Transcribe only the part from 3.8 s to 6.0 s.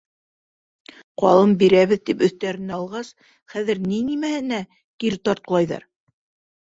ни нәмәһенә кире тартҡылайҙар.